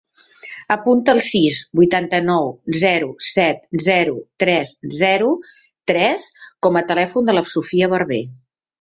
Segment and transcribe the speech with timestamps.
[0.75, 2.49] Apunta el sis, vuitanta-nou,
[2.85, 5.31] zero, set, zero, tres, zero,
[5.95, 6.29] tres
[6.67, 8.25] com a telèfon de la Sophia Barber.